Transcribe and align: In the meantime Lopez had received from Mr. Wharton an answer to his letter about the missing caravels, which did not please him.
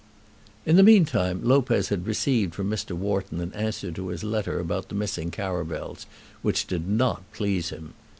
In 0.65 0.77
the 0.77 0.81
meantime 0.81 1.41
Lopez 1.43 1.89
had 1.89 2.07
received 2.07 2.55
from 2.55 2.67
Mr. 2.71 2.93
Wharton 2.93 3.39
an 3.39 3.53
answer 3.53 3.91
to 3.91 4.07
his 4.07 4.23
letter 4.23 4.59
about 4.59 4.89
the 4.89 4.95
missing 4.95 5.29
caravels, 5.29 6.07
which 6.41 6.65
did 6.65 6.89
not 6.89 7.21
please 7.33 7.69
him. 7.69 7.93